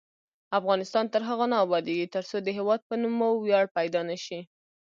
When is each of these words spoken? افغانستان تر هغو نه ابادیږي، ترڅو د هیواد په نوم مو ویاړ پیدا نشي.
افغانستان 0.59 1.05
تر 1.13 1.21
هغو 1.29 1.45
نه 1.51 1.57
ابادیږي، 1.65 2.07
ترڅو 2.15 2.37
د 2.41 2.47
هیواد 2.57 2.79
په 2.89 2.93
نوم 3.01 3.13
مو 3.19 3.29
ویاړ 3.43 3.65
پیدا 3.77 4.01
نشي. 4.09 4.39